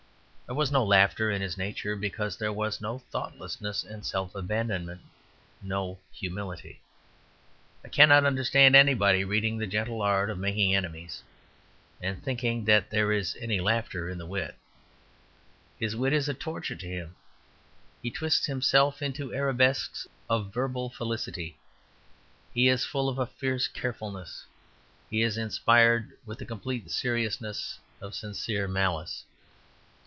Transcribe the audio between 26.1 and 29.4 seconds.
with the complete seriousness of sincere malice.